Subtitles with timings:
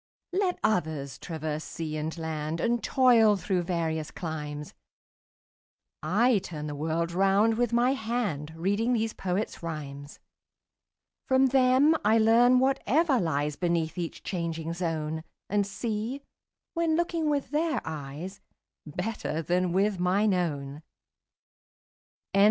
[0.33, 4.71] Let others traverse sea and land, And toil through various climes,
[6.01, 6.01] 30
[6.35, 10.19] I turn the world round with my hand Reading these poets' rhymes.
[11.27, 16.23] From them I learn whatever lies Beneath each changing zone, And see,
[16.73, 18.41] when looking with their eyes,
[18.87, 20.81] 35 Better than with mine own.
[22.33, 22.33] H.
[22.33, 22.39] W.